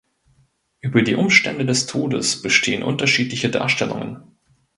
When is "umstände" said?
1.13-1.63